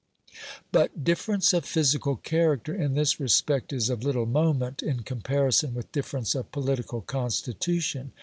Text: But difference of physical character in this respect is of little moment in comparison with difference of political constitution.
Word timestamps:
But 0.71 1.03
difference 1.03 1.53
of 1.53 1.63
physical 1.63 2.15
character 2.15 2.73
in 2.73 2.95
this 2.95 3.19
respect 3.19 3.71
is 3.71 3.87
of 3.87 4.03
little 4.03 4.25
moment 4.25 4.81
in 4.81 5.03
comparison 5.03 5.75
with 5.75 5.91
difference 5.91 6.33
of 6.33 6.51
political 6.51 7.01
constitution. 7.01 8.11